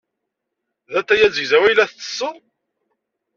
[0.91, 2.35] D atay azegzaw ay la tettesseḍ?